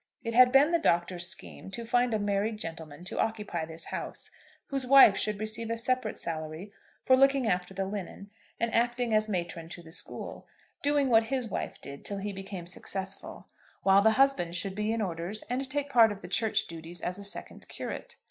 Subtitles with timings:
[0.23, 4.31] It had been the Doctor's scheme to find a married gentleman to occupy this house,
[4.69, 9.29] whose wife should receive a separate salary for looking after the linen and acting as
[9.29, 10.47] matron to the school,
[10.81, 13.45] doing what his wife did till he became successful,
[13.83, 17.19] while the husband should be in orders and take part of the church duties as
[17.19, 18.15] a second curate.